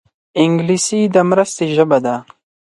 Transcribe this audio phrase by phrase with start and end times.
[0.41, 2.15] انګلیسي د مرستې ژبه ده